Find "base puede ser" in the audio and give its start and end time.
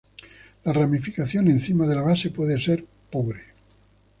2.01-2.83